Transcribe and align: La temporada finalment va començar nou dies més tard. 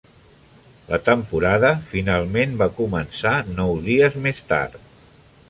La 0.93 0.99
temporada 1.09 1.71
finalment 1.91 2.57
va 2.63 2.69
començar 2.81 3.35
nou 3.61 3.79
dies 3.91 4.19
més 4.27 4.43
tard. 4.55 4.83